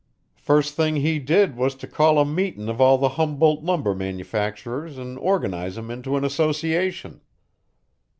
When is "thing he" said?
0.73-1.19